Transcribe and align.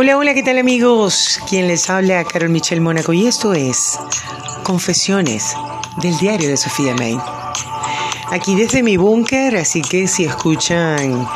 Hola, 0.00 0.16
hola, 0.16 0.32
¿qué 0.32 0.44
tal 0.44 0.58
amigos? 0.58 1.40
Quien 1.48 1.66
les 1.66 1.90
habla, 1.90 2.22
Carol 2.22 2.50
Michelle 2.50 2.80
Mónaco, 2.80 3.12
y 3.12 3.26
esto 3.26 3.52
es 3.52 3.98
Confesiones 4.62 5.56
del 5.96 6.16
diario 6.18 6.48
de 6.48 6.56
Sofía 6.56 6.94
May. 6.94 7.18
Aquí 8.30 8.54
desde 8.54 8.84
mi 8.84 8.96
búnker, 8.96 9.56
así 9.56 9.82
que 9.82 10.06
si 10.06 10.22
escuchan 10.22 11.26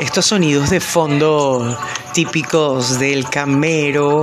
estos 0.00 0.26
sonidos 0.26 0.70
de 0.70 0.80
fondo 0.80 1.78
típicos 2.12 2.98
del 2.98 3.30
camero, 3.30 4.22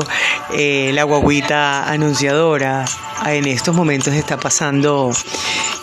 eh, 0.54 0.92
la 0.94 1.04
guaguita 1.04 1.90
anunciadora, 1.90 2.84
en 3.26 3.48
estos 3.48 3.74
momentos 3.74 4.14
está 4.14 4.36
pasando 4.36 5.12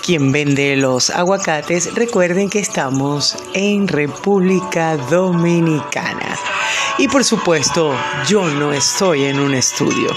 quien 0.04 0.30
vende 0.30 0.76
los 0.76 1.08
aguacates. 1.08 1.94
Recuerden 1.94 2.50
que 2.50 2.58
estamos 2.58 3.34
en 3.54 3.88
República 3.88 4.98
Dominicana. 4.98 6.36
Y 6.98 7.08
por 7.08 7.24
supuesto, 7.24 7.96
yo 8.26 8.44
no 8.44 8.72
estoy 8.72 9.24
en 9.24 9.40
un 9.40 9.54
estudio. 9.54 10.08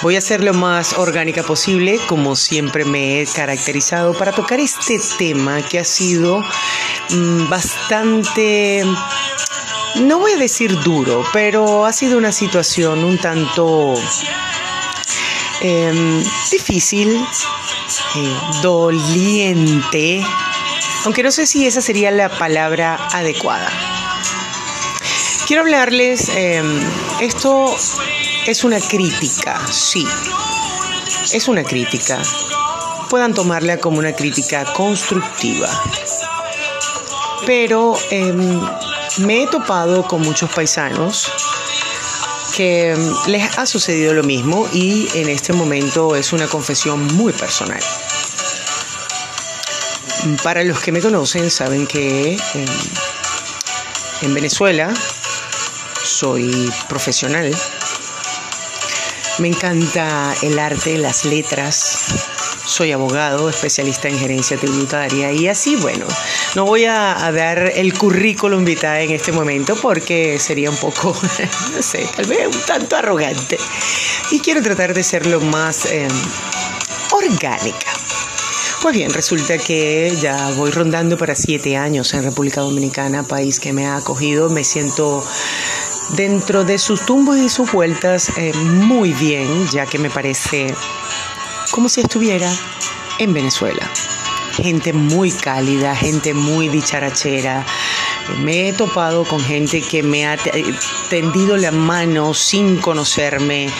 Voy 0.00 0.14
a 0.14 0.20
ser 0.20 0.44
lo 0.44 0.54
más 0.54 0.92
orgánica 0.92 1.42
posible, 1.42 1.98
como 2.06 2.36
siempre 2.36 2.84
me 2.84 3.20
he 3.20 3.26
caracterizado, 3.26 4.14
para 4.14 4.30
tocar 4.30 4.60
este 4.60 5.00
tema 5.18 5.60
que 5.62 5.80
ha 5.80 5.84
sido 5.84 6.44
mm, 7.10 7.48
bastante, 7.48 8.84
no 9.96 10.20
voy 10.20 10.32
a 10.32 10.36
decir 10.36 10.78
duro, 10.82 11.24
pero 11.32 11.84
ha 11.84 11.92
sido 11.92 12.16
una 12.16 12.30
situación 12.30 13.02
un 13.02 13.18
tanto 13.18 13.94
em, 15.62 16.22
difícil, 16.52 17.20
eh, 18.14 18.36
doliente, 18.62 20.24
aunque 21.04 21.24
no 21.24 21.32
sé 21.32 21.44
si 21.44 21.66
esa 21.66 21.80
sería 21.80 22.12
la 22.12 22.28
palabra 22.28 23.08
adecuada. 23.12 23.87
Quiero 25.48 25.62
hablarles, 25.62 26.28
em, 26.28 26.78
esto 27.22 27.74
es 28.46 28.64
una 28.64 28.78
crítica, 28.80 29.58
sí, 29.72 30.06
es 31.32 31.48
una 31.48 31.64
crítica. 31.64 32.20
Puedan 33.08 33.32
tomarla 33.32 33.78
como 33.78 33.98
una 33.98 34.12
crítica 34.12 34.70
constructiva. 34.74 35.70
Pero 37.46 37.98
em, 38.10 38.60
me 39.20 39.42
he 39.42 39.46
topado 39.46 40.06
con 40.06 40.20
muchos 40.20 40.50
paisanos 40.50 41.32
que 42.54 42.90
em, 42.90 43.14
les 43.28 43.56
ha 43.56 43.64
sucedido 43.64 44.12
lo 44.12 44.24
mismo 44.24 44.68
y 44.74 45.08
en 45.14 45.30
este 45.30 45.54
momento 45.54 46.14
es 46.14 46.34
una 46.34 46.46
confesión 46.46 47.06
muy 47.16 47.32
personal. 47.32 47.80
Para 50.42 50.62
los 50.62 50.78
que 50.80 50.92
me 50.92 51.00
conocen 51.00 51.50
saben 51.50 51.86
que 51.86 52.36
en 54.20 54.34
Venezuela 54.34 54.92
soy 56.04 56.72
profesional. 56.88 57.54
Me 59.38 59.48
encanta 59.48 60.34
el 60.42 60.58
arte, 60.58 60.98
las 60.98 61.24
letras. 61.24 61.98
Soy 62.66 62.92
abogado, 62.92 63.48
especialista 63.48 64.08
en 64.08 64.18
gerencia 64.18 64.56
tributaria 64.56 65.32
y 65.32 65.48
así, 65.48 65.76
bueno, 65.76 66.06
no 66.54 66.64
voy 66.64 66.84
a, 66.84 67.30
dar 67.32 67.72
el 67.74 67.94
currículum 67.94 68.64
vitae 68.64 69.04
en 69.04 69.12
este 69.12 69.32
momento 69.32 69.76
porque 69.76 70.38
sería 70.38 70.70
un 70.70 70.76
poco, 70.76 71.16
no 71.74 71.82
sé, 71.82 72.06
tal 72.14 72.26
vez 72.26 72.46
un 72.46 72.60
tanto 72.62 72.96
arrogante. 72.96 73.58
Y 74.30 74.40
quiero 74.40 74.60
tratar 74.62 74.92
de 74.92 75.02
ser 75.02 75.26
lo 75.26 75.40
más 75.40 75.86
em, 75.86 76.10
orgánica. 77.12 77.92
Pues 78.82 78.94
bien, 78.94 79.12
resulta 79.12 79.58
que 79.58 80.16
ya 80.20 80.50
voy 80.52 80.70
rondando 80.70 81.16
para 81.18 81.34
siete 81.34 81.76
años 81.76 82.14
en 82.14 82.22
República 82.22 82.60
Dominicana, 82.60 83.24
país 83.24 83.58
que 83.58 83.72
me 83.72 83.86
ha 83.86 83.96
acogido. 83.96 84.50
Me 84.50 84.62
siento 84.62 85.24
dentro 86.10 86.64
de 86.64 86.78
sus 86.78 87.04
tumbos 87.04 87.38
y 87.38 87.48
sus 87.48 87.70
vueltas 87.72 88.30
eh, 88.36 88.52
muy 88.54 89.12
bien, 89.12 89.68
ya 89.68 89.86
que 89.86 89.98
me 89.98 90.10
parece 90.10 90.74
como 91.70 91.88
si 91.88 92.00
estuviera 92.00 92.50
en 93.18 93.32
Venezuela. 93.32 93.88
Gente 94.54 94.92
muy 94.92 95.30
cálida, 95.30 95.94
gente 95.94 96.34
muy 96.34 96.68
dicharachera. 96.68 97.64
Me 98.40 98.68
he 98.68 98.72
topado 98.72 99.24
con 99.24 99.40
gente 99.40 99.80
que 99.80 100.02
me 100.02 100.26
ha 100.26 100.36
tendido 101.08 101.56
la 101.56 101.70
mano 101.70 102.34
sin 102.34 102.78
conocerme, 102.78 103.70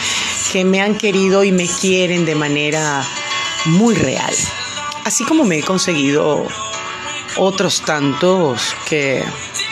que 0.53 0.65
me 0.65 0.81
han 0.81 0.97
querido 0.97 1.45
y 1.45 1.53
me 1.53 1.67
quieren 1.67 2.25
de 2.25 2.35
manera 2.35 3.05
muy 3.67 3.95
real. 3.95 4.35
Así 5.05 5.25
como 5.25 5.45
me 5.45 5.59
he 5.59 5.63
conseguido 5.63 6.47
otros 7.37 7.83
tantos 7.83 8.75
que 8.89 9.25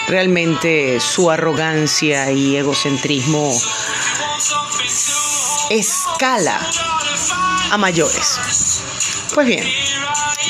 realmente 0.08 1.00
su 1.00 1.30
arrogancia 1.30 2.30
y 2.30 2.56
egocentrismo 2.56 3.52
escala 5.70 6.60
a 7.70 7.78
mayores. 7.78 8.38
Pues 9.34 9.46
bien, 9.46 9.64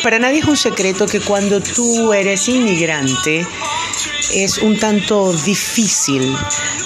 para 0.03 0.19
nadie 0.19 0.41
es 0.41 0.45
un 0.45 0.57
secreto 0.57 1.07
que 1.07 1.21
cuando 1.21 1.61
tú 1.61 2.13
eres 2.13 2.49
inmigrante 2.49 3.47
es 4.33 4.59
un 4.59 4.79
tanto 4.79 5.33
difícil 5.33 6.37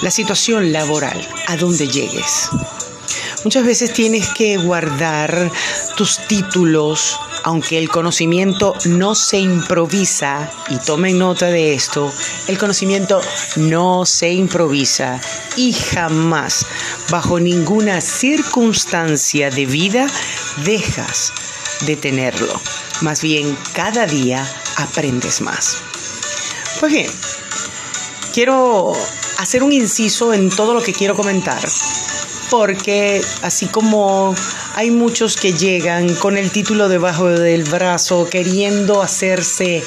la 0.01 0.11
situación 0.11 0.71
laboral 0.71 1.27
a 1.47 1.57
donde 1.57 1.87
llegues. 1.87 2.49
Muchas 3.43 3.65
veces 3.65 3.93
tienes 3.93 4.29
que 4.29 4.57
guardar 4.57 5.51
tus 5.95 6.17
títulos, 6.27 7.19
aunque 7.43 7.77
el 7.77 7.89
conocimiento 7.89 8.75
no 8.85 9.15
se 9.15 9.39
improvisa, 9.39 10.51
y 10.69 10.77
tomen 10.77 11.17
nota 11.17 11.47
de 11.47 11.73
esto, 11.73 12.11
el 12.47 12.57
conocimiento 12.57 13.21
no 13.57 14.05
se 14.05 14.31
improvisa 14.31 15.19
y 15.55 15.73
jamás, 15.73 16.65
bajo 17.09 17.39
ninguna 17.39 18.01
circunstancia 18.01 19.49
de 19.49 19.65
vida, 19.65 20.07
dejas 20.65 21.33
de 21.85 21.95
tenerlo. 21.95 22.59
Más 23.01 23.21
bien, 23.21 23.57
cada 23.73 24.05
día 24.05 24.47
aprendes 24.77 25.41
más. 25.41 25.77
Pues 26.79 26.91
bien, 26.91 27.11
quiero 28.33 28.93
hacer 29.37 29.63
un 29.63 29.71
inciso 29.71 30.33
en 30.33 30.49
todo 30.49 30.73
lo 30.73 30.81
que 30.81 30.93
quiero 30.93 31.15
comentar, 31.15 31.61
porque 32.51 33.21
así 33.43 33.65
como 33.67 34.35
hay 34.75 34.91
muchos 34.91 35.37
que 35.37 35.53
llegan 35.53 36.13
con 36.15 36.37
el 36.37 36.51
título 36.51 36.89
debajo 36.89 37.29
del 37.29 37.63
brazo 37.63 38.27
queriendo 38.29 39.01
hacerse 39.01 39.81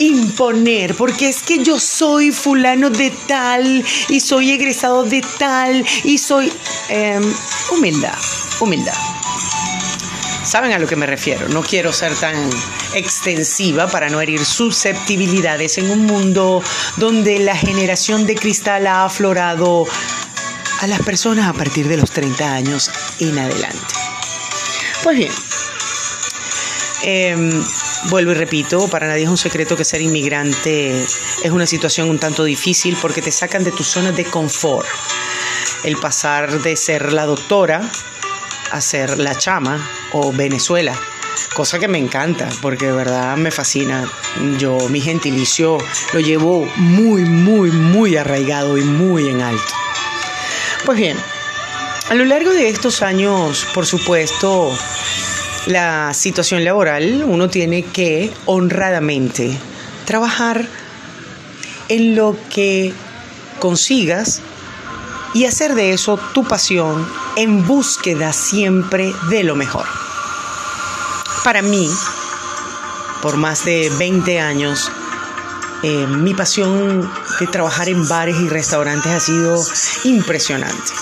imponer, 0.00 0.96
porque 0.96 1.28
es 1.28 1.44
que 1.44 1.62
yo 1.62 1.78
soy 1.78 2.32
fulano 2.32 2.90
de 2.90 3.12
tal 3.28 3.84
y 4.08 4.18
soy 4.18 4.50
egresado 4.50 5.04
de 5.04 5.24
tal 5.38 5.86
y 6.02 6.18
soy 6.18 6.52
em, 6.88 7.22
humildad, 7.70 8.18
humildad. 8.58 8.98
Saben 10.44 10.72
a 10.72 10.78
lo 10.80 10.88
que 10.88 10.96
me 10.96 11.06
refiero, 11.06 11.48
no 11.48 11.62
quiero 11.62 11.92
ser 11.92 12.12
tan 12.16 12.50
extensiva 12.94 13.86
para 13.86 14.08
no 14.08 14.20
herir 14.20 14.44
susceptibilidades 14.44 15.78
en 15.78 15.90
un 15.90 16.06
mundo 16.06 16.60
donde 16.96 17.38
la 17.38 17.56
generación 17.56 18.26
de 18.26 18.34
cristal 18.34 18.88
ha 18.88 19.04
aflorado 19.04 19.86
a 20.80 20.86
las 20.86 21.00
personas 21.02 21.48
a 21.48 21.52
partir 21.52 21.88
de 21.88 21.96
los 21.96 22.10
30 22.10 22.52
años 22.52 22.90
en 23.20 23.38
adelante. 23.38 23.94
Pues 25.02 25.16
bien, 25.16 25.32
em, 27.02 27.64
vuelvo 28.10 28.32
y 28.32 28.34
repito, 28.34 28.88
para 28.88 29.06
nadie 29.06 29.24
es 29.24 29.30
un 29.30 29.38
secreto 29.38 29.76
que 29.76 29.84
ser 29.84 30.00
inmigrante 30.00 31.04
es 31.44 31.50
una 31.50 31.66
situación 31.66 32.08
un 32.08 32.18
tanto 32.18 32.42
difícil 32.42 32.96
porque 33.02 33.20
te 33.20 33.30
sacan 33.30 33.64
de 33.64 33.70
tu 33.70 33.84
zona 33.84 34.12
de 34.12 34.24
confort. 34.24 34.88
El 35.84 35.98
pasar 35.98 36.62
de 36.62 36.74
ser 36.74 37.12
la 37.12 37.26
doctora 37.26 37.82
a 38.70 38.80
ser 38.80 39.18
la 39.18 39.36
chama 39.36 39.86
o 40.12 40.32
Venezuela, 40.32 40.98
cosa 41.52 41.78
que 41.78 41.86
me 41.86 41.98
encanta 41.98 42.48
porque 42.62 42.86
de 42.86 42.92
verdad 42.92 43.36
me 43.36 43.50
fascina. 43.50 44.10
Yo 44.58 44.78
mi 44.88 45.02
gentilicio 45.02 45.76
lo 46.14 46.20
llevo 46.20 46.64
muy, 46.76 47.26
muy, 47.26 47.70
muy 47.70 48.16
arraigado 48.16 48.78
y 48.78 48.82
muy 48.82 49.28
en 49.28 49.42
alto. 49.42 49.83
Pues 50.84 50.98
bien, 50.98 51.16
a 52.10 52.14
lo 52.14 52.26
largo 52.26 52.50
de 52.50 52.68
estos 52.68 53.00
años, 53.00 53.66
por 53.72 53.86
supuesto, 53.86 54.70
la 55.64 56.12
situación 56.12 56.62
laboral, 56.62 57.24
uno 57.26 57.48
tiene 57.48 57.84
que 57.84 58.30
honradamente 58.44 59.56
trabajar 60.04 60.68
en 61.88 62.14
lo 62.14 62.36
que 62.50 62.92
consigas 63.60 64.42
y 65.32 65.46
hacer 65.46 65.74
de 65.74 65.94
eso 65.94 66.18
tu 66.34 66.44
pasión 66.44 67.08
en 67.36 67.66
búsqueda 67.66 68.34
siempre 68.34 69.14
de 69.30 69.42
lo 69.42 69.56
mejor. 69.56 69.86
Para 71.44 71.62
mí, 71.62 71.88
por 73.22 73.38
más 73.38 73.64
de 73.64 73.90
20 73.98 74.38
años, 74.38 74.90
eh, 75.84 76.06
mi 76.08 76.34
pasión 76.34 77.08
de 77.38 77.46
trabajar 77.46 77.88
en 77.88 78.08
bares 78.08 78.40
y 78.40 78.48
restaurantes 78.48 79.12
ha 79.12 79.20
sido 79.20 79.62
impresionante. 80.04 80.92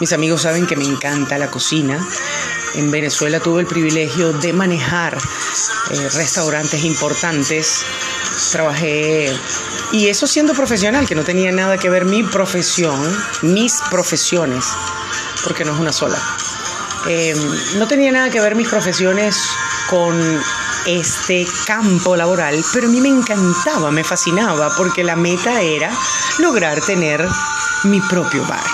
Mis 0.00 0.12
amigos 0.12 0.42
saben 0.42 0.66
que 0.66 0.74
me 0.74 0.84
encanta 0.84 1.38
la 1.38 1.50
cocina. 1.50 2.04
En 2.74 2.90
Venezuela 2.90 3.38
tuve 3.38 3.60
el 3.60 3.68
privilegio 3.68 4.32
de 4.32 4.52
manejar 4.52 5.16
eh, 5.16 6.08
restaurantes 6.14 6.82
importantes 6.82 7.84
Trabajé, 8.50 9.32
y 9.92 10.08
eso 10.08 10.26
siendo 10.26 10.54
profesional, 10.54 11.06
que 11.06 11.14
no 11.14 11.22
tenía 11.22 11.52
nada 11.52 11.78
que 11.78 11.88
ver 11.88 12.04
mi 12.04 12.22
profesión, 12.22 13.00
mis 13.42 13.80
profesiones, 13.90 14.64
porque 15.44 15.64
no 15.64 15.72
es 15.72 15.80
una 15.80 15.92
sola. 15.92 16.18
Em, 17.06 17.38
no 17.78 17.86
tenía 17.86 18.12
nada 18.12 18.30
que 18.30 18.40
ver 18.40 18.54
mis 18.54 18.68
profesiones 18.68 19.36
con 19.88 20.14
este 20.86 21.46
campo 21.66 22.16
laboral, 22.16 22.64
pero 22.72 22.88
a 22.88 22.90
mí 22.90 23.00
me 23.00 23.08
encantaba, 23.08 23.90
me 23.90 24.04
fascinaba, 24.04 24.74
porque 24.76 25.04
la 25.04 25.16
meta 25.16 25.60
era 25.60 25.90
lograr 26.38 26.80
tener 26.80 27.26
mi 27.84 28.00
propio 28.00 28.44
bar. 28.46 28.64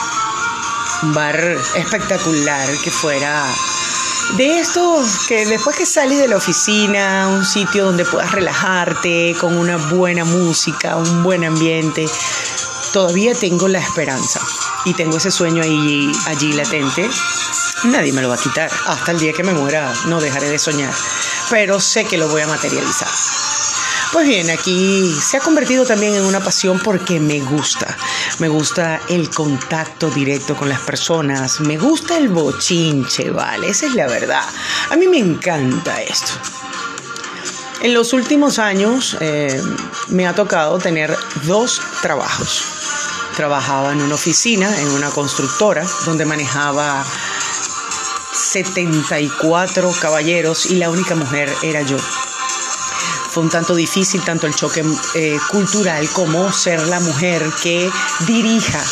Un 1.02 1.14
bar 1.14 1.56
espectacular 1.74 2.68
que 2.82 2.90
fuera 2.90 3.44
de 4.36 4.60
estos 4.60 5.26
que 5.26 5.44
después 5.46 5.76
que 5.76 5.86
sales 5.86 6.18
de 6.18 6.28
la 6.28 6.36
oficina, 6.36 7.28
un 7.28 7.44
sitio 7.44 7.86
donde 7.86 8.04
puedas 8.04 8.30
relajarte 8.30 9.34
con 9.40 9.56
una 9.56 9.76
buena 9.76 10.24
música, 10.24 10.96
un 10.96 11.22
buen 11.22 11.44
ambiente, 11.44 12.06
todavía 12.92 13.34
tengo 13.34 13.66
la 13.68 13.80
esperanza 13.80 14.40
y 14.84 14.94
tengo 14.94 15.16
ese 15.16 15.30
sueño 15.30 15.62
ahí, 15.62 16.12
allí 16.26 16.52
latente. 16.52 17.08
Nadie 17.84 18.12
me 18.12 18.22
lo 18.22 18.28
va 18.28 18.34
a 18.34 18.38
quitar. 18.38 18.70
Hasta 18.86 19.12
el 19.12 19.18
día 19.18 19.32
que 19.32 19.42
me 19.42 19.52
muera 19.52 19.92
no 20.06 20.20
dejaré 20.20 20.48
de 20.48 20.58
soñar. 20.58 20.92
Pero 21.50 21.80
sé 21.80 22.04
que 22.04 22.16
lo 22.16 22.28
voy 22.28 22.42
a 22.42 22.46
materializar. 22.46 23.08
Pues 24.12 24.26
bien, 24.26 24.50
aquí 24.50 25.16
se 25.20 25.36
ha 25.36 25.40
convertido 25.40 25.84
también 25.84 26.14
en 26.14 26.24
una 26.24 26.40
pasión 26.40 26.80
porque 26.80 27.20
me 27.20 27.38
gusta. 27.40 27.96
Me 28.38 28.48
gusta 28.48 29.00
el 29.08 29.30
contacto 29.30 30.10
directo 30.10 30.56
con 30.56 30.68
las 30.68 30.80
personas. 30.80 31.60
Me 31.60 31.78
gusta 31.78 32.16
el 32.16 32.28
bochinche, 32.28 33.30
¿vale? 33.30 33.68
Esa 33.68 33.86
es 33.86 33.94
la 33.94 34.08
verdad. 34.08 34.42
A 34.90 34.96
mí 34.96 35.06
me 35.06 35.18
encanta 35.18 36.02
esto. 36.02 36.32
En 37.82 37.94
los 37.94 38.12
últimos 38.12 38.58
años 38.58 39.16
eh, 39.20 39.62
me 40.08 40.26
ha 40.26 40.34
tocado 40.34 40.78
tener 40.78 41.16
dos 41.44 41.80
trabajos. 42.02 42.62
Trabajaba 43.36 43.92
en 43.92 44.02
una 44.02 44.16
oficina, 44.16 44.76
en 44.80 44.88
una 44.88 45.08
constructora, 45.10 45.86
donde 46.04 46.24
manejaba 46.24 47.04
74 48.32 49.92
caballeros 50.00 50.66
y 50.66 50.76
la 50.76 50.90
única 50.90 51.14
mujer 51.14 51.48
era 51.62 51.82
yo. 51.82 51.96
Fue 53.30 53.44
un 53.44 53.48
tanto 53.48 53.74
difícil 53.74 54.22
tanto 54.22 54.46
el 54.46 54.54
choque 54.54 54.84
eh, 55.14 55.38
cultural 55.50 56.08
como 56.12 56.50
ser 56.52 56.80
la 56.88 56.98
mujer 56.98 57.42
que 57.62 57.88
dirija. 58.26 58.82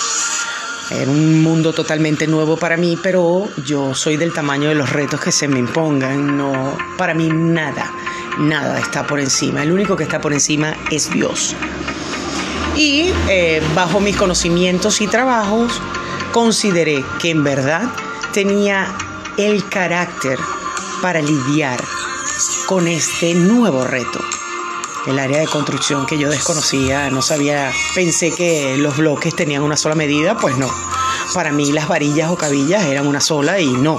Era 0.91 1.11
un 1.11 1.43
mundo 1.43 1.73
totalmente 1.73 2.27
nuevo 2.27 2.57
para 2.57 2.77
mí, 2.77 2.97
pero 3.03 3.49
yo 3.67 3.95
soy 3.95 4.17
del 4.17 4.33
tamaño 4.33 4.69
de 4.69 4.75
los 4.75 4.91
retos 4.91 5.21
que 5.21 5.33
se 5.33 5.49
me 5.49 5.59
impongan. 5.59 6.37
No, 6.37 6.79
para 6.97 7.15
mí 7.15 7.29
nada, 7.29 7.93
nada 8.39 8.79
está 8.79 9.07
por 9.07 9.21
encima. 9.21 9.63
El 9.63 9.73
único 9.73 9.97
que 9.97 10.05
está 10.05 10.21
por 10.21 10.33
encima 10.33 10.75
es 10.91 11.11
Dios. 11.11 11.55
Y 12.77 13.11
eh, 13.29 13.61
bajo 13.75 13.99
mis 13.99 14.17
conocimientos 14.17 15.01
y 15.01 15.09
trabajos, 15.09 15.83
consideré 16.33 17.05
que 17.19 17.31
en 17.31 17.43
verdad 17.43 17.83
tenía 18.33 18.87
el 19.39 19.69
carácter 19.69 20.37
para 21.01 21.23
lidiar 21.23 21.81
con 22.67 22.89
este 22.89 23.35
nuevo 23.35 23.85
reto. 23.85 24.19
El 25.07 25.21
área 25.21 25.39
de 25.39 25.47
construcción 25.47 26.07
que 26.07 26.19
yo 26.19 26.29
desconocía, 26.29 27.09
no 27.11 27.23
sabía, 27.23 27.73
pensé 27.95 28.33
que 28.33 28.77
los 28.77 28.97
bloques 28.97 29.35
tenían 29.37 29.63
una 29.63 29.77
sola 29.77 29.95
medida, 29.95 30.37
pues 30.37 30.59
no. 30.59 30.69
Para 31.35 31.53
mí 31.53 31.71
las 31.71 31.87
varillas 31.87 32.31
o 32.31 32.37
cabillas 32.37 32.85
eran 32.87 33.07
una 33.07 33.21
sola 33.21 33.61
y 33.61 33.69
no. 33.69 33.97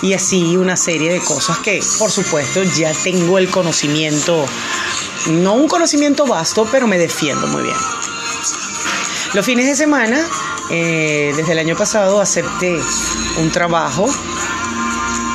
Y 0.00 0.12
así 0.14 0.56
una 0.56 0.76
serie 0.76 1.12
de 1.12 1.18
cosas 1.18 1.58
que, 1.58 1.82
por 1.98 2.12
supuesto, 2.12 2.62
ya 2.62 2.92
tengo 2.92 3.36
el 3.38 3.50
conocimiento, 3.50 4.46
no 5.26 5.54
un 5.54 5.66
conocimiento 5.66 6.24
vasto, 6.24 6.68
pero 6.70 6.86
me 6.86 6.98
defiendo 6.98 7.48
muy 7.48 7.64
bien. 7.64 7.76
Los 9.34 9.44
fines 9.44 9.66
de 9.66 9.74
semana, 9.74 10.24
eh, 10.70 11.32
desde 11.36 11.52
el 11.52 11.58
año 11.58 11.76
pasado, 11.76 12.20
acepté 12.20 12.80
un 13.38 13.50
trabajo 13.50 14.08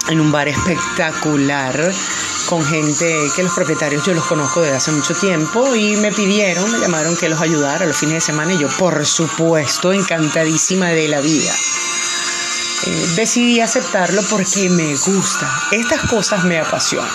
en 0.10 0.20
un 0.20 0.32
bar 0.32 0.48
espectacular 0.48 1.94
con 2.48 2.66
gente 2.66 3.16
que 3.36 3.44
los 3.44 3.54
propietarios 3.54 4.06
yo 4.06 4.14
los 4.14 4.26
conozco 4.26 4.62
desde 4.62 4.78
hace 4.78 4.92
mucho 4.92 5.14
tiempo 5.14 5.76
y 5.76 5.96
me 5.98 6.12
pidieron, 6.12 6.72
me 6.72 6.80
llamaron 6.80 7.16
que 7.16 7.30
los 7.30 7.42
ayudara 7.42 7.86
los 7.86 7.98
fines 7.98 8.16
de 8.16 8.22
semana 8.22 8.54
y 8.54 8.60
yo 8.60 8.68
por 8.78 9.06
supuesto 9.06 9.94
encantadísima 9.94 10.90
de 10.90 11.08
la 11.08 11.22
vida. 11.22 11.54
Eh, 12.86 13.08
decidí 13.16 13.62
aceptarlo 13.62 14.22
porque 14.30 14.70
me 14.70 14.96
gusta, 14.96 15.50
estas 15.72 16.02
cosas 16.02 16.44
me 16.44 16.60
apasionan. 16.60 17.10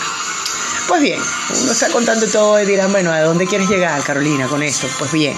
Pues 0.89 1.03
bien, 1.03 1.21
uno 1.63 1.73
está 1.73 1.91
contando 1.91 2.27
todo 2.27 2.59
y 2.59 2.65
dirán, 2.65 2.91
bueno, 2.91 3.13
¿a 3.13 3.21
dónde 3.21 3.47
quieres 3.47 3.69
llegar, 3.69 4.03
Carolina, 4.03 4.49
con 4.49 4.63
esto? 4.63 4.89
Pues 4.99 5.13
bien, 5.13 5.37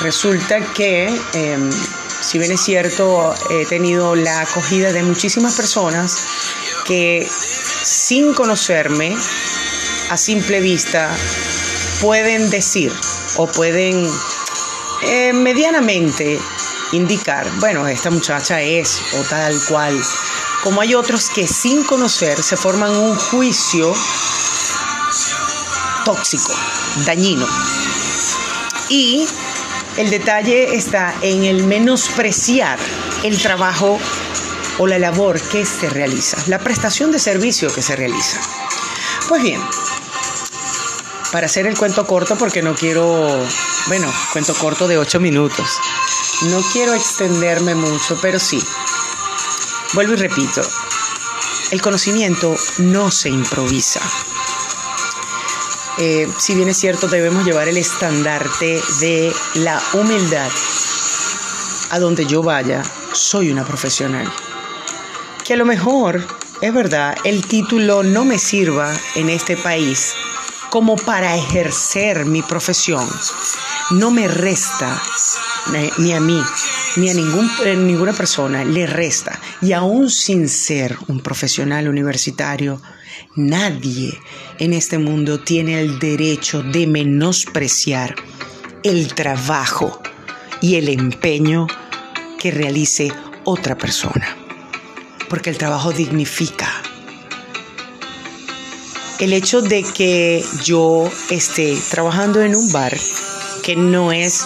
resulta 0.00 0.60
que, 0.72 1.14
em, 1.34 1.70
si 2.24 2.38
bien 2.38 2.52
es 2.52 2.60
cierto, 2.62 3.34
he 3.50 3.66
tenido 3.66 4.14
la 4.14 4.40
acogida 4.40 4.92
de 4.92 5.02
muchísimas 5.02 5.54
personas 5.54 6.16
que 6.86 7.28
sin 7.82 8.32
conocerme, 8.32 9.14
a 10.10 10.16
simple 10.16 10.60
vista, 10.60 11.14
pueden 12.00 12.50
decir 12.50 12.92
o 13.36 13.46
pueden 13.46 14.08
eh, 15.02 15.32
medianamente 15.32 16.40
indicar, 16.92 17.46
bueno, 17.60 17.86
esta 17.86 18.10
muchacha 18.10 18.60
es 18.62 19.00
o 19.18 19.22
tal 19.24 19.54
cual, 19.68 20.00
como 20.62 20.80
hay 20.80 20.94
otros 20.94 21.28
que 21.28 21.46
sin 21.46 21.84
conocer 21.84 22.42
se 22.42 22.56
forman 22.56 22.92
un 22.96 23.16
juicio 23.16 23.92
tóxico, 26.04 26.52
dañino. 27.04 27.46
Y 28.88 29.26
el 29.96 30.10
detalle 30.10 30.74
está 30.74 31.14
en 31.22 31.44
el 31.44 31.64
menospreciar 31.64 32.78
el 33.22 33.40
trabajo 33.40 33.98
o 34.78 34.86
la 34.86 34.98
labor 34.98 35.40
que 35.40 35.64
se 35.64 35.88
realiza, 35.88 36.36
la 36.48 36.58
prestación 36.58 37.12
de 37.12 37.18
servicio 37.18 37.72
que 37.72 37.82
se 37.82 37.94
realiza. 37.94 38.40
Pues 39.28 39.42
bien, 39.42 39.60
para 41.32 41.46
hacer 41.46 41.66
el 41.66 41.76
cuento 41.76 42.06
corto, 42.06 42.36
porque 42.36 42.62
no 42.62 42.74
quiero, 42.74 43.46
bueno, 43.86 44.12
cuento 44.32 44.54
corto 44.54 44.88
de 44.88 44.98
ocho 44.98 45.20
minutos, 45.20 45.78
no 46.50 46.60
quiero 46.72 46.94
extenderme 46.94 47.74
mucho, 47.74 48.18
pero 48.20 48.38
sí, 48.38 48.62
vuelvo 49.94 50.14
y 50.14 50.16
repito, 50.16 50.62
el 51.70 51.80
conocimiento 51.80 52.56
no 52.78 53.10
se 53.10 53.30
improvisa. 53.30 54.00
Eh, 55.98 56.28
si 56.38 56.54
bien 56.54 56.68
es 56.68 56.78
cierto, 56.78 57.08
debemos 57.08 57.44
llevar 57.44 57.68
el 57.68 57.76
estandarte 57.76 58.80
de 59.00 59.32
la 59.54 59.80
humildad. 59.92 60.50
A 61.90 61.98
donde 61.98 62.26
yo 62.26 62.42
vaya, 62.42 62.82
soy 63.12 63.50
una 63.50 63.64
profesional 63.64 64.30
que 65.44 65.52
a 65.52 65.56
lo 65.58 65.66
mejor, 65.66 66.26
es 66.62 66.72
verdad, 66.72 67.16
el 67.24 67.46
título 67.46 68.02
no 68.02 68.24
me 68.24 68.38
sirva 68.38 68.90
en 69.14 69.28
este 69.28 69.58
país 69.58 70.14
como 70.70 70.96
para 70.96 71.36
ejercer 71.36 72.24
mi 72.24 72.40
profesión. 72.40 73.06
No 73.90 74.10
me 74.10 74.26
resta, 74.26 75.00
ni 75.98 76.14
a 76.14 76.20
mí, 76.20 76.42
ni 76.96 77.10
a 77.10 77.14
ningún, 77.14 77.50
eh, 77.64 77.76
ninguna 77.76 78.12
persona 78.12 78.64
le 78.64 78.86
resta. 78.86 79.38
Y 79.60 79.72
aún 79.72 80.10
sin 80.10 80.48
ser 80.48 80.96
un 81.08 81.20
profesional 81.20 81.88
universitario, 81.88 82.80
nadie 83.36 84.18
en 84.58 84.72
este 84.72 84.98
mundo 84.98 85.40
tiene 85.40 85.80
el 85.80 85.98
derecho 85.98 86.62
de 86.62 86.86
menospreciar 86.86 88.14
el 88.82 89.14
trabajo 89.14 90.00
y 90.60 90.76
el 90.76 90.88
empeño 90.88 91.66
que 92.38 92.50
realice 92.50 93.12
otra 93.44 93.76
persona 93.76 94.44
porque 95.34 95.50
el 95.50 95.58
trabajo 95.58 95.92
dignifica. 95.92 96.70
El 99.18 99.32
hecho 99.32 99.62
de 99.62 99.82
que 99.82 100.44
yo 100.62 101.10
esté 101.28 101.76
trabajando 101.90 102.40
en 102.40 102.54
un 102.54 102.70
bar 102.70 102.96
que 103.64 103.76
no 103.76 104.12
es, 104.12 104.44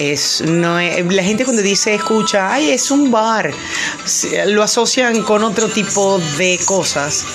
es, 0.00 0.40
no 0.40 0.80
la 0.80 1.22
gente 1.22 1.44
cuando 1.44 1.62
dice 1.62 1.94
escucha, 1.94 2.52
ay, 2.52 2.70
es 2.70 2.90
un 2.90 3.10
bar, 3.10 3.52
lo 4.46 4.62
asocian 4.62 5.22
con 5.22 5.44
otro 5.44 5.68
tipo 5.68 6.18
de 6.38 6.58
cosas. 6.64 7.26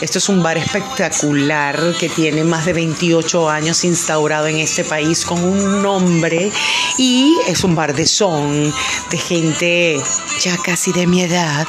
Esto 0.00 0.18
es 0.18 0.28
un 0.30 0.42
bar 0.42 0.56
espectacular 0.56 1.94
que 2.00 2.08
tiene 2.08 2.42
más 2.42 2.64
de 2.64 2.72
28 2.72 3.50
años 3.50 3.84
instaurado 3.84 4.46
en 4.46 4.56
este 4.56 4.84
país 4.84 5.24
con 5.26 5.44
un 5.44 5.82
nombre 5.82 6.50
y 6.96 7.36
es 7.46 7.62
un 7.62 7.74
bar 7.74 7.94
de 7.94 8.06
son, 8.06 8.72
de 9.10 9.18
gente 9.18 10.00
ya 10.40 10.56
casi 10.56 10.92
de 10.92 11.06
mi 11.06 11.22
edad, 11.22 11.66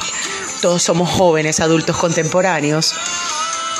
todos 0.62 0.82
somos 0.82 1.10
jóvenes, 1.10 1.60
adultos 1.60 1.96
contemporáneos. 1.98 2.94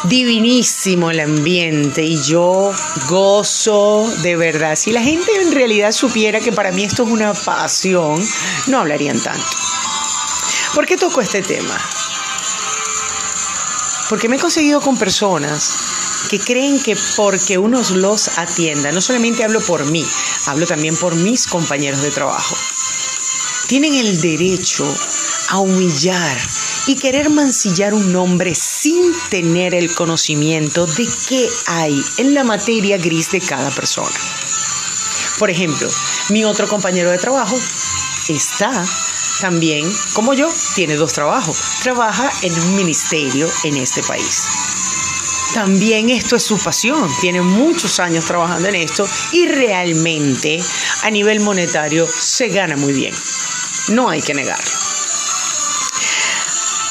Divinísimo 0.08 1.10
el 1.10 1.18
ambiente 1.18 2.02
y 2.02 2.22
yo 2.22 2.72
gozo 3.08 4.08
de 4.22 4.36
verdad. 4.36 4.76
Si 4.76 4.92
la 4.92 5.02
gente 5.02 5.30
en 5.40 5.52
realidad 5.52 5.90
supiera 5.90 6.38
que 6.40 6.52
para 6.52 6.70
mí 6.70 6.84
esto 6.84 7.02
es 7.02 7.10
una 7.10 7.34
pasión, 7.34 8.24
no 8.68 8.78
hablarían 8.78 9.18
tanto. 9.18 9.46
¿Por 10.74 10.86
qué 10.86 10.96
toco 10.96 11.20
este 11.20 11.42
tema? 11.42 11.76
Porque 14.08 14.28
me 14.28 14.36
he 14.36 14.38
conseguido 14.38 14.80
con 14.80 14.96
personas 14.96 15.72
que 16.30 16.38
creen 16.38 16.80
que 16.80 16.96
porque 17.16 17.58
unos 17.58 17.90
los 17.90 18.38
atienda, 18.38 18.92
no 18.92 19.00
solamente 19.00 19.42
hablo 19.42 19.60
por 19.60 19.84
mí, 19.86 20.06
hablo 20.46 20.66
también 20.66 20.96
por 20.96 21.16
mis 21.16 21.48
compañeros 21.48 22.02
de 22.02 22.12
trabajo, 22.12 22.56
tienen 23.66 23.94
el 23.94 24.20
derecho 24.20 24.86
a 25.48 25.58
humillar 25.58 26.38
y 26.86 26.96
querer 26.96 27.30
mancillar 27.30 27.94
un 27.94 28.12
nombre 28.12 28.54
sin 28.54 29.12
tener 29.30 29.74
el 29.74 29.94
conocimiento 29.94 30.86
de 30.86 31.08
qué 31.28 31.48
hay 31.66 32.00
en 32.18 32.34
la 32.34 32.44
materia 32.44 32.96
gris 32.98 33.30
de 33.30 33.40
cada 33.40 33.70
persona. 33.70 34.16
Por 35.38 35.50
ejemplo, 35.50 35.88
mi 36.30 36.44
otro 36.44 36.66
compañero 36.68 37.10
de 37.10 37.18
trabajo 37.18 37.58
está 38.28 38.84
también, 39.40 39.90
como 40.14 40.32
yo, 40.32 40.48
tiene 40.74 40.94
dos 40.96 41.12
trabajos. 41.12 41.58
Trabaja 41.82 42.30
en 42.42 42.52
un 42.58 42.76
ministerio 42.76 43.48
en 43.64 43.76
este 43.76 44.02
país. 44.02 44.44
También 45.54 46.10
esto 46.10 46.36
es 46.36 46.42
su 46.42 46.58
pasión, 46.58 47.08
tiene 47.20 47.40
muchos 47.40 47.98
años 48.00 48.24
trabajando 48.24 48.68
en 48.68 48.76
esto 48.76 49.08
y 49.32 49.46
realmente 49.46 50.62
a 51.02 51.10
nivel 51.10 51.40
monetario 51.40 52.06
se 52.06 52.48
gana 52.48 52.76
muy 52.76 52.92
bien. 52.92 53.14
No 53.88 54.10
hay 54.10 54.20
que 54.20 54.34
negarlo. 54.34 54.85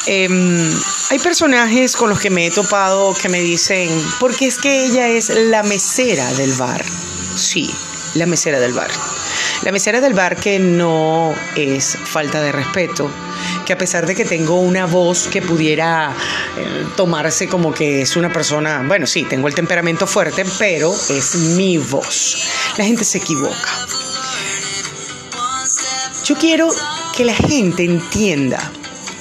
Em, 0.08 0.72
hay 1.10 1.20
personajes 1.20 1.96
con 1.96 2.10
los 2.10 2.20
que 2.20 2.30
me 2.30 2.46
he 2.46 2.52
topado 2.52 3.14
que 3.16 3.28
me 3.28 3.42
dicen, 3.42 3.90
porque 4.20 4.46
es 4.46 4.58
que 4.58 4.86
ella 4.86 5.08
es 5.08 5.30
la 5.30 5.64
mesera 5.64 6.32
del 6.34 6.54
bar. 6.54 6.86
Sí, 7.36 7.74
la 8.14 8.28
mesera 8.28 8.60
del 8.60 8.74
bar. 8.74 8.92
La 9.64 9.72
mesera 9.72 10.02
del 10.02 10.14
bar 10.14 10.36
que 10.36 10.60
no 10.60 11.34
es 11.56 11.98
falta 12.04 12.40
de 12.40 12.52
respeto, 12.52 13.10
que 13.66 13.74
a 13.74 13.78
pesar 13.80 14.06
de 14.06 14.14
que 14.14 14.26
tengo 14.26 14.60
una 14.60 14.86
voz 14.86 15.28
que 15.28 15.42
pudiera 15.42 16.14
eh, 16.58 16.86
tomarse 16.96 17.48
como 17.48 17.74
que 17.74 18.04
es 18.04 18.16
una 18.16 18.32
persona, 18.32 18.84
bueno, 18.86 19.08
sí, 19.08 19.24
tengo 19.24 19.48
el 19.48 19.56
temperamento 19.56 20.06
fuerte, 20.06 20.46
pero 20.60 20.94
es 21.10 21.36
mi 21.36 21.80
voz. 21.80 22.38
La 22.78 22.86
gente 22.86 23.04
se 23.04 23.18
equivoca. 23.18 23.88
Yo 26.24 26.36
quiero 26.36 26.70
que 27.16 27.26
la 27.26 27.34
gente 27.34 27.84
entienda 27.84 28.72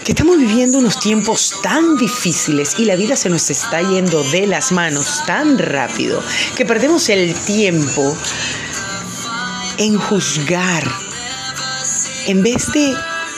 que 0.04 0.12
estamos 0.12 0.36
viviendo 0.36 0.78
unos 0.78 1.00
tiempos 1.00 1.54
tan 1.62 1.96
difíciles 1.96 2.74
y 2.78 2.84
la 2.84 2.94
vida 2.94 3.16
se 3.16 3.30
nos 3.30 3.50
está 3.50 3.80
yendo 3.80 4.22
de 4.24 4.46
las 4.46 4.70
manos 4.70 5.22
tan 5.26 5.58
rápido 5.58 6.22
que 6.56 6.66
perdemos 6.66 7.08
el 7.08 7.34
tiempo 7.34 8.16
en 9.78 9.98
juzgar, 9.98 10.84
en 12.26 12.42
vez 12.42 12.70
de 12.72 12.94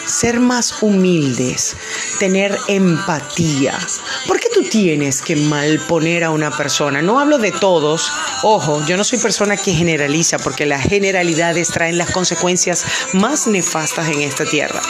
ser 0.07 0.41
más 0.41 0.83
humildes, 0.83 1.77
tener 2.19 2.59
empatía. 2.69 3.79
¿Por 4.27 4.41
qué 4.41 4.49
tú 4.53 4.63
tienes 4.63 5.23
que 5.23 5.37
malponer 5.37 6.25
a 6.25 6.31
una 6.31 6.51
persona? 6.51 7.03
No 7.03 7.19
hablo 7.19 7.39
de 7.39 7.53
todos. 7.53 8.11
Ojo, 8.43 8.85
yo 8.87 8.97
no 8.97 9.05
soy 9.05 9.19
persona 9.19 9.57
que 9.57 9.73
generaliza 9.73 10.39
porque 10.39 10.67
las 10.67 10.83
generalidades 10.83 11.69
traen 11.69 11.99
las 11.99 12.11
consecuencias 12.11 12.85
más 13.15 13.47
nefastas 13.47 14.09
en 14.09 14.21
esta 14.21 14.45
tierra. 14.45 14.81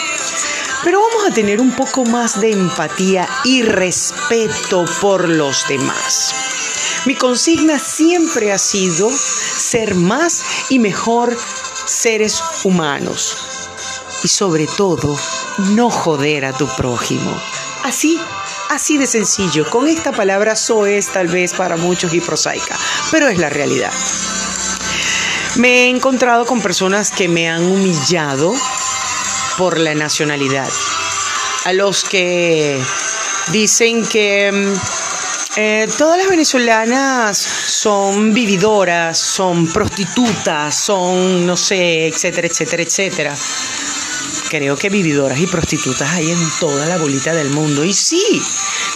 Pero 0.83 1.01
vamos 1.01 1.25
a 1.27 1.33
tener 1.33 1.59
un 1.59 1.71
poco 1.71 2.05
más 2.05 2.39
de 2.39 2.51
empatía 2.51 3.27
y 3.43 3.63
respeto 3.63 4.85
por 5.01 5.27
los 5.27 5.67
demás. 5.67 6.33
Mi 7.05 7.15
consigna 7.15 7.79
siempre 7.79 8.51
ha 8.51 8.57
sido 8.57 9.09
ser 9.09 9.95
más 9.95 10.43
y 10.69 10.79
mejor 10.79 11.37
seres 11.85 12.41
humanos. 12.63 13.37
Y 14.23 14.27
sobre 14.27 14.67
todo, 14.67 15.17
no 15.69 15.89
joder 15.89 16.45
a 16.45 16.53
tu 16.53 16.67
prójimo. 16.75 17.39
Así, 17.83 18.19
así 18.69 18.97
de 18.97 19.07
sencillo. 19.07 19.69
Con 19.69 19.87
esta 19.87 20.11
palabra 20.11 20.55
so 20.55 20.85
es 20.85 21.07
tal 21.07 21.27
vez 21.27 21.53
para 21.53 21.77
muchos 21.77 22.13
y 22.13 22.21
prosaica, 22.21 22.77
pero 23.11 23.27
es 23.29 23.37
la 23.37 23.49
realidad. 23.49 23.91
Me 25.55 25.85
he 25.85 25.89
encontrado 25.89 26.45
con 26.45 26.61
personas 26.61 27.09
que 27.09 27.27
me 27.27 27.49
han 27.49 27.63
humillado 27.63 28.53
por 29.57 29.79
la 29.79 29.95
nacionalidad. 29.95 30.69
A 31.65 31.73
los 31.73 32.03
que 32.03 32.79
dicen 33.51 34.05
que 34.05 34.51
mm, 34.51 35.59
eh, 35.59 35.89
todas 35.97 36.17
las 36.17 36.29
venezolanas 36.29 37.37
son 37.37 38.33
vividoras, 38.33 39.17
son 39.17 39.67
prostitutas, 39.73 40.75
son, 40.75 41.45
no 41.45 41.57
sé, 41.57 42.07
etcétera, 42.07 42.47
etcétera, 42.47 42.83
etcétera. 42.83 43.35
Creo 44.49 44.77
que 44.77 44.89
vividoras 44.89 45.39
y 45.39 45.47
prostitutas 45.47 46.09
hay 46.13 46.31
en 46.31 46.39
toda 46.59 46.85
la 46.85 46.97
bolita 46.97 47.33
del 47.33 47.49
mundo. 47.49 47.83
Y 47.83 47.93
sí, 47.93 48.41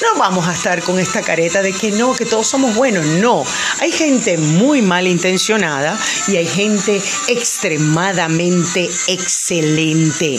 no 0.02 0.20
vamos 0.20 0.48
a 0.48 0.54
estar 0.54 0.82
con 0.82 1.00
esta 1.00 1.22
careta 1.22 1.62
de 1.62 1.74
que 1.74 1.92
no, 1.92 2.14
que 2.16 2.26
todos 2.26 2.48
somos 2.48 2.74
buenos. 2.76 3.06
No, 3.06 3.44
hay 3.80 3.92
gente 3.92 4.38
muy 4.38 4.82
malintencionada 4.82 6.00
y 6.28 6.38
hay 6.38 6.48
gente 6.48 7.02
extremadamente 7.28 8.90
excelente. 9.08 10.38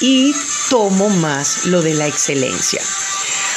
Y 0.00 0.34
tomo 0.70 1.08
más 1.08 1.66
lo 1.66 1.82
de 1.82 1.94
la 1.94 2.06
excelencia. 2.06 2.82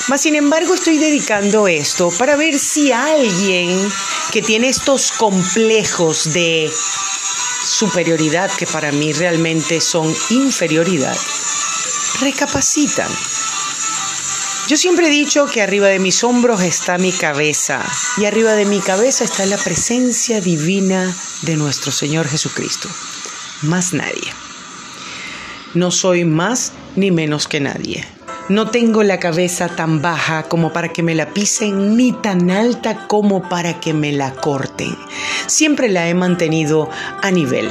Mas, 0.08 0.22
sin 0.22 0.36
embargo, 0.36 0.74
estoy 0.74 0.98
dedicando 0.98 1.68
esto 1.68 2.10
para 2.10 2.36
ver 2.36 2.58
si 2.58 2.92
alguien 2.92 3.70
que 4.32 4.42
tiene 4.42 4.70
estos 4.70 5.12
complejos 5.12 6.34
de 6.34 6.72
superioridad, 7.70 8.52
que 8.52 8.66
para 8.66 8.92
mí 8.92 9.14
realmente 9.14 9.80
son 9.82 10.14
inferioridad, 10.30 11.18
recapacitan 12.22 13.10
yo 14.70 14.78
siempre 14.78 15.08
he 15.08 15.10
dicho 15.10 15.48
que 15.48 15.64
arriba 15.64 15.88
de 15.88 15.98
mis 15.98 16.24
hombros 16.24 16.62
está 16.62 17.00
mi 17.00 17.12
cabeza 17.12 17.84
y 18.18 18.26
arriba 18.26 18.54
de 18.54 18.66
mi 18.66 18.80
cabeza 18.82 19.24
está 19.24 19.44
la 19.48 19.58
presencia 19.58 20.42
divina 20.42 21.12
de 21.42 21.56
nuestro 21.56 21.92
Señor 21.92 22.28
Jesucristo. 22.28 22.88
Más 23.64 23.94
nadie. 23.94 24.32
No 25.74 25.90
soy 25.90 26.24
más 26.24 26.74
ni 26.96 27.10
menos 27.10 27.48
que 27.48 27.60
nadie. 27.60 28.08
No 28.50 28.72
tengo 28.72 29.04
la 29.04 29.20
cabeza 29.20 29.68
tan 29.68 30.02
baja 30.02 30.42
como 30.42 30.74
para 30.74 30.90
que 30.90 31.04
me 31.04 31.14
la 31.14 31.30
pisen, 31.30 31.96
ni 31.96 32.12
tan 32.12 32.50
alta 32.50 33.06
como 33.06 33.48
para 33.48 33.80
que 33.80 33.94
me 33.94 34.12
la 34.12 34.34
corten. 34.34 34.98
Siempre 35.46 35.88
la 35.88 36.10
he 36.10 36.16
mantenido 36.16 36.90
a 37.22 37.30
nivel. 37.30 37.70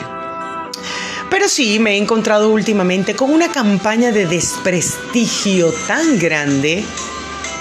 Pero 1.31 1.49
sí, 1.49 1.81
me 1.81 1.95
he 1.95 1.97
encontrado 1.97 2.51
últimamente 2.51 3.17
con 3.17 3.33
una 3.33 3.49
campaña 3.49 4.13
de 4.13 4.27
desprestigio 4.27 5.73
tan 5.89 6.17
grande 6.17 6.85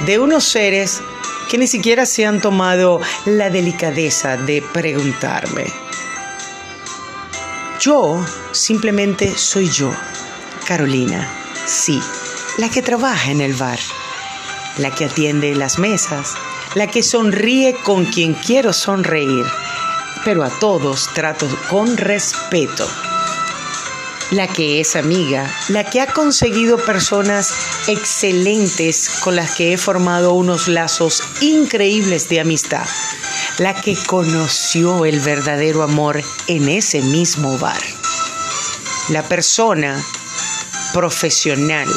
de 0.05 0.19
unos 0.19 0.43
seres 0.43 1.01
que 1.49 1.57
ni 1.57 1.65
siquiera 1.65 2.05
se 2.05 2.27
han 2.27 2.39
tomado 2.39 3.01
la 3.25 3.49
delicadeza 3.49 4.37
de 4.37 4.61
preguntarme. 4.61 5.65
Yo 7.79 8.23
simplemente 8.51 9.35
soy 9.35 9.69
yo, 9.69 9.91
Carolina, 10.67 11.27
sí, 11.65 11.99
la 12.57 12.69
que 12.69 12.81
trabaja 12.81 13.31
en 13.31 13.41
el 13.41 13.53
bar, 13.53 13.79
la 14.77 14.89
que 14.91 15.05
atiende 15.05 15.55
las 15.55 15.77
mesas, 15.77 16.33
la 16.73 16.87
que 16.87 17.03
sonríe 17.03 17.75
con 17.83 18.05
quien 18.05 18.33
quiero 18.33 18.73
sonreír, 18.73 19.45
pero 20.25 20.43
a 20.43 20.49
todos 20.49 21.07
trato 21.13 21.47
con 21.69 21.97
respeto. 21.97 22.89
La 24.31 24.47
que 24.47 24.81
es 24.81 24.95
amiga, 24.95 25.49
la 25.69 25.85
que 25.85 26.01
ha 26.01 26.07
conseguido 26.07 26.77
personas 26.77 27.53
excelentes 27.87 29.09
con 29.23 29.35
las 29.35 29.55
que 29.55 29.73
he 29.73 29.77
formado 29.77 30.33
unos 30.33 30.67
lazos 30.67 31.23
increíbles 31.41 32.27
de 32.27 32.41
amistad, 32.41 32.85
la 33.59 33.73
que 33.73 33.95
conoció 33.95 35.05
el 35.05 35.19
verdadero 35.19 35.83
amor 35.83 36.21
en 36.47 36.67
ese 36.67 37.01
mismo 37.01 37.57
bar, 37.57 37.81
la 39.09 39.23
persona 39.23 40.03
profesional, 40.91 41.87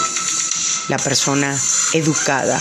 la 0.90 0.98
persona 0.98 1.56
educada, 1.92 2.60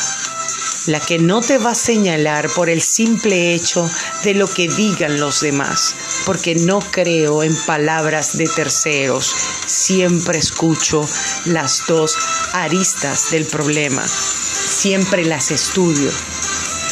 la 0.86 1.00
que 1.00 1.18
no 1.18 1.42
te 1.42 1.58
va 1.58 1.72
a 1.72 1.76
señalar 1.76 2.48
por 2.52 2.70
el 2.70 2.80
simple 2.80 3.56
hecho 3.56 3.90
de 4.24 4.36
lo 4.36 4.48
que 4.48 4.68
digan 4.68 5.20
los 5.20 5.42
demás, 5.42 5.96
porque 6.28 6.54
no 6.54 6.80
creo 6.80 7.42
en 7.42 7.56
palabras 7.66 8.38
de 8.38 8.46
terceros, 8.46 9.34
siempre 9.66 10.38
escucho 10.38 11.10
las 11.46 11.88
dos 11.88 12.16
aristas 12.54 13.32
del 13.32 13.46
problema, 13.46 14.08
siempre 14.08 15.26
las 15.26 15.50
estudio. 15.50 16.12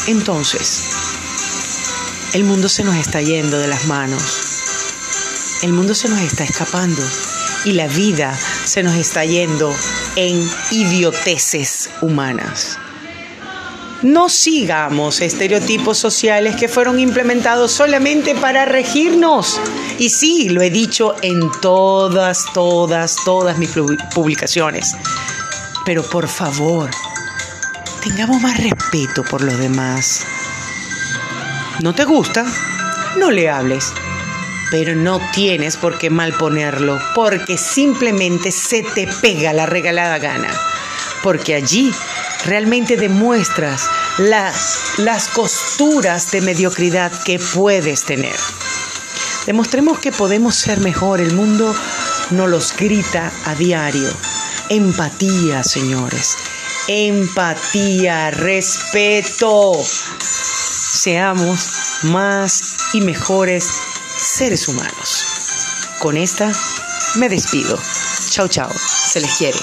Entonces, 0.07 0.81
el 2.33 2.45
mundo 2.45 2.67
se 2.67 2.83
nos 2.83 2.95
está 2.95 3.21
yendo 3.21 3.59
de 3.59 3.67
las 3.67 3.85
manos, 3.85 4.23
el 5.61 5.71
mundo 5.71 5.93
se 5.93 6.09
nos 6.09 6.21
está 6.21 6.43
escapando 6.43 7.03
y 7.63 7.73
la 7.73 7.87
vida 7.87 8.35
se 8.65 8.81
nos 8.81 8.95
está 8.95 9.23
yendo 9.23 9.75
en 10.17 10.49
idioteces 10.71 11.89
humanas. 12.01 12.77
No 14.01 14.29
sigamos 14.29 15.21
estereotipos 15.21 15.97
sociales 15.97 16.55
que 16.55 16.67
fueron 16.67 16.99
implementados 16.99 17.71
solamente 17.71 18.35
para 18.35 18.65
regirnos. 18.65 19.59
Y 19.97 20.09
sí, 20.09 20.49
lo 20.49 20.61
he 20.61 20.69
dicho 20.69 21.15
en 21.21 21.39
todas, 21.61 22.45
todas, 22.53 23.15
todas 23.25 23.57
mis 23.57 23.71
publicaciones. 24.13 24.95
Pero 25.85 26.03
por 26.03 26.27
favor, 26.27 26.89
tengamos 28.03 28.41
más 28.41 28.57
respeto 28.57 29.23
por 29.23 29.41
los 29.41 29.57
demás. 29.57 30.23
¿No 31.81 31.93
te 31.93 32.05
gusta? 32.05 32.45
No 33.17 33.31
le 33.31 33.49
hables. 33.49 33.93
Pero 34.69 34.95
no 34.95 35.21
tienes 35.33 35.77
por 35.77 35.97
qué 35.97 36.09
malponerlo, 36.09 36.99
porque 37.15 37.57
simplemente 37.57 38.51
se 38.51 38.83
te 38.83 39.07
pega 39.21 39.53
la 39.53 39.65
regalada 39.65 40.17
gana. 40.19 40.53
Porque 41.23 41.55
allí 41.55 41.91
realmente 42.45 42.97
demuestras 42.97 43.89
las, 44.17 44.99
las 44.99 45.29
costuras 45.29 46.31
de 46.31 46.41
mediocridad 46.41 47.11
que 47.23 47.39
puedes 47.39 48.03
tener. 48.03 48.35
Demostremos 49.45 49.99
que 49.99 50.11
podemos 50.11 50.55
ser 50.55 50.79
mejor. 50.81 51.21
El 51.21 51.33
mundo 51.33 51.73
nos 52.31 52.49
los 52.49 52.75
grita 52.75 53.31
a 53.45 53.55
diario. 53.55 54.09
Empatía, 54.69 55.63
señores. 55.63 56.35
Empatía, 56.89 58.31
respeto. 58.31 59.73
Seamos 60.19 61.71
más 62.03 62.75
y 62.93 63.01
mejores 63.01 63.69
seres 64.17 64.67
humanos. 64.67 65.25
Con 65.99 66.17
esta 66.17 66.51
me 67.15 67.29
despido. 67.29 67.79
Chao, 68.29 68.47
chao. 68.47 68.71
Se 68.73 69.19
les 69.19 69.31
quiere. 69.37 69.57